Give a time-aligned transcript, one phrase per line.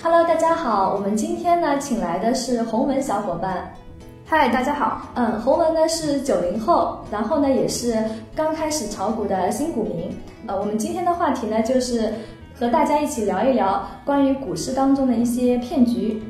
[0.00, 3.68] Hello，大家好，我们今天呢请来的是洪文小伙伴。
[4.24, 5.02] 嗨，大家好。
[5.14, 7.96] 嗯，洪文呢是九零后，然后呢也是
[8.32, 10.16] 刚开始炒股的新股民。
[10.46, 12.14] 呃，我们今天的话题呢就是
[12.56, 16.22] 和大家一起聊一聊关于股市当中的一些骗局。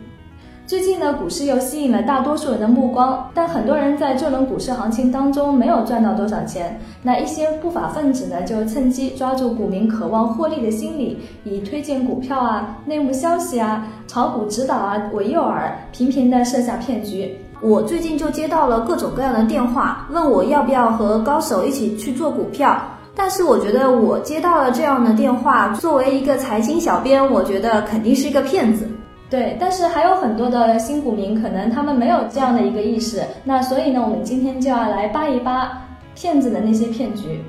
[0.69, 6.79] 最近呢，股市又吸引了大多数人的目光，但很多人在这轮股市行情当中没有赚到多少钱。
[7.03, 17.35] 那一些不法分子呢，就趁机抓住股民渴望获利的心理，以推荐股票啊、内幕消息啊、炒股指导啊为诱饵，频频的设下骗局。
[17.63, 22.79] 我最近就接到了各种各样的电话，问我要不要和高手一起去做股票。
[23.17, 28.87] 但是我觉得我接到了这样的电话，作为一个财经小编，我觉得肯定是一个骗子。
[29.31, 33.23] 对，但是还有很多的新股民，可能他们没有这样的一个意识。
[33.45, 37.43] 那所以呢，我们今天就要来扒一扒骗子的那些骗局。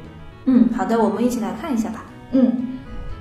[0.44, 2.04] 嗯，好的，我们一起来看一下吧。
[2.32, 2.52] 嗯，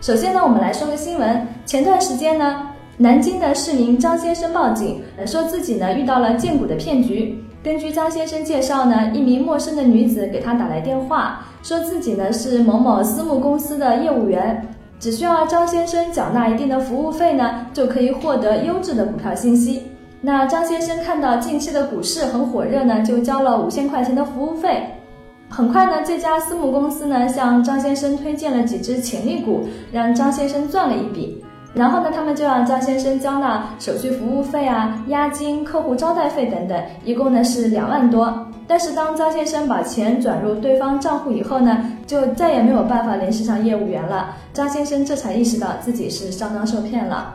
[0.01, 1.47] 首先呢，我们来说个新闻。
[1.65, 7.39] 前段时间呢，南京的市民张先生报警，说自己呢遇到了荐股的骗局。
[7.63, 14.75] 根据张先生介绍呢，一名陌生的女子给他打来电话，说自己呢是某某私募公司的业务员。
[14.99, 19.85] 只需要张先生缴纳一定的服务费呢，就可以获得优质的股票信息。
[20.21, 24.83] 那张先生看到近期的股市很火热呢，就交了五千块钱的服务费。
[25.49, 31.45] 很快呢，这家私募公司呢向张先生推荐了几只潜力股，让张先生赚了一笔。
[31.75, 38.47] 然后呢，他们就让张先生交纳手续服务费啊、押金、客户招待费等等，一共呢是两万多。
[38.67, 44.35] 但是当张先生把钱转入对方账户以后呢，就再也没有办法联系上业务员了。
[44.53, 47.35] 张先生这才意识到自己是上当受骗了。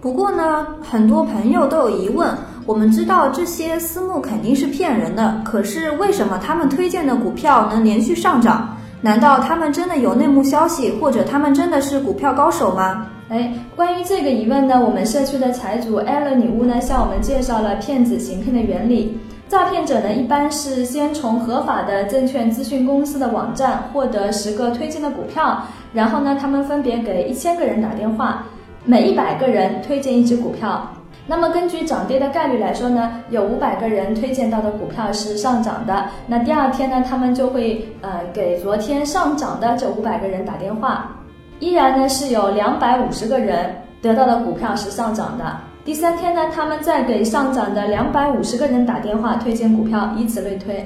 [0.00, 2.28] 不过呢，很多朋友都有疑问：
[2.66, 8.76] 我们知道这些私募肯定是骗人的，可是为什么他们推荐的股票能连续上涨？
[9.04, 13.08] 难道他们真的有内幕消息，或者他们真的是股票高手吗？
[13.30, 19.18] 哎，关于这个疑问呢，我们社区的财主艾伦女巫呢向我们介绍了骗子行骗的原理。
[19.48, 25.60] 诈骗者呢，一般是先从合法的证券资讯公司的网站获得十个推荐的股票，
[25.92, 28.46] 然后呢，他们分别给一千个人打电话，
[28.84, 30.88] 每一百个人推荐一只股票。
[31.26, 41.16] 那么根据涨跌的概率来说呢，有五百个人推荐到的股票是上涨的，那第二天呢，他们就会呃给昨天上涨的这五百个人打电话，
[41.60, 43.72] 依然呢是有两百五十个人
[44.02, 45.56] 得到的股票是上涨的。
[45.84, 50.84] 第三天呢，他们再给上涨的两百五十个人打电话推荐股票，以此类推。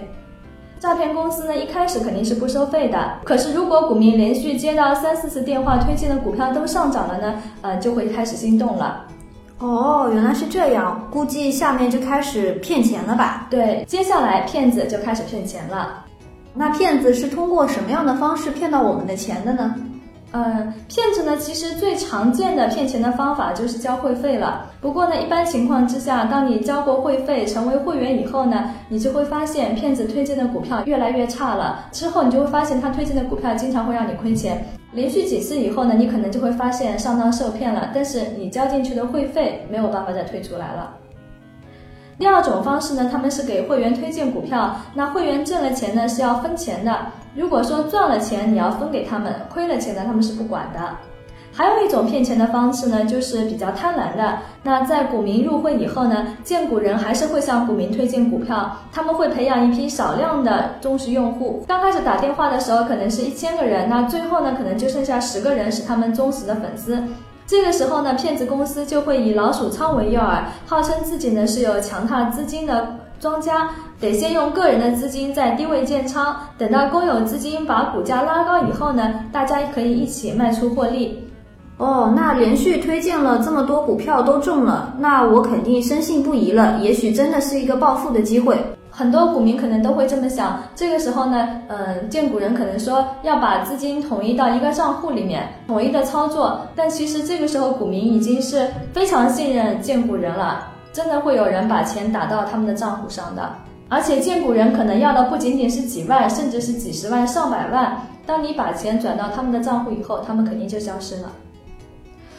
[0.78, 2.98] 诈骗公司呢，一开始肯定是不收费的。
[3.24, 9.02] 可是如果股民连续接到三四次电话推荐的股票都上涨了呢，呃，就会开始心动了。
[9.58, 13.46] 哦，原来是这样，估计下面就开始骗钱了吧？
[13.48, 16.04] 对，接下来骗子就开始骗钱了。
[16.52, 19.74] 那骗子是通过什么样的方式骗到我们的钱的呢？
[20.32, 24.66] 嗯，骗子呢，其实最常见的骗钱的方法就是交会费了。
[24.80, 31.88] 不过呢，一般情况之下，当你交过会费，成为会员以后呢，你就会发现骗子推荐的股票越来越差了。
[31.90, 34.62] 之后你就会发现他推荐的股票经常会让你亏钱。
[34.92, 37.90] 连续几次以后呢，你可能就会发现上当受骗了。
[37.94, 40.92] 但是你交进去的会费没有办法再退出来了。
[42.18, 46.96] 第二种方式呢，他们是给会员推荐股票，那会员挣了钱呢是要分钱的。
[47.34, 50.80] 如果说赚了钱，你要分给他们；亏了钱呢，他们是不管的。
[51.52, 54.38] 还有一种骗钱的方式呢，就是比较贪婪的。
[54.62, 61.64] 那在股民入会以后呢，荐股人还是会向股民推荐股票，他们会培养一批少量的忠实用户。
[61.66, 67.02] 刚开始打电话的时候，可能是一千个人，那最后呢，可能就剩下十个人是他们忠实的粉丝。
[67.46, 73.70] 这个时候呢，骗子公司就会以老鼠仓为诱饵，号称自己呢是有强大资金的庄家，
[74.00, 81.22] 得先用个人的资金在低位建仓，等到公有资金把股价拉高以后呢，大家可以一起卖出获利。
[81.78, 86.78] 哦，那连续推荐了这么多股票都中了，那我肯定深信不疑了。
[86.80, 88.58] 也许真的是一个暴富的机会。
[88.96, 96.62] 很多股民可能都会这么想，这个时候呢，嗯，荐股人可能说要把资金统一到一个账户里面，统一的操作。
[96.74, 103.54] 但其实这个时候股民已经是非常信任荐股人了，真的会有人把钱打到他们的账户上的。
[103.90, 108.00] 而且荐股人可能要的不仅仅是几万，甚至是几十万、上百万。
[108.24, 111.30] 当你把钱转到他们的账户以后，他们肯定就消失了。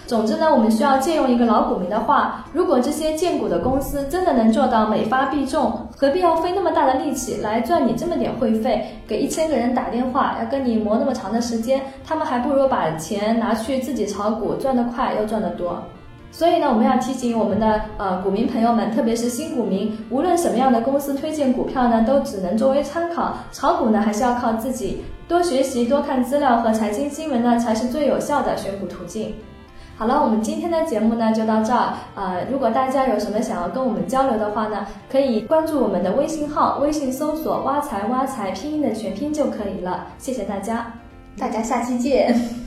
[0.08, 8.86] 总之呢，我们需要借用一个老股民的话：如果这些荐股的公司真的能做到每发必中，何必要费那么大的力气来赚你这么点会费？
[9.06, 15.78] 给一千个人打电话，要跟你磨那么长的时间，他们还不如把钱拿去自己炒股，赚得快又赚得多。
[16.32, 23.36] 所以呢，我们要提醒我们的呃股民朋友们，特别是新股民，无论什么样的公司推荐股票呢，都只能作为参考。
[23.52, 29.36] 炒股呢，还是要靠自己多学习、多看资料和财经新闻呢，才是最有效的选股途径。
[29.98, 31.94] 好了，我们今天的节目呢就到这儿。
[32.14, 40.06] 呃，如果大家有什么想要跟我们交流的话呢，可以关注我们的微信号，微信搜索“挖财挖财”拼音的全拼就可以了。
[40.20, 40.94] 谢谢大家，
[41.36, 42.67] 大家下期见。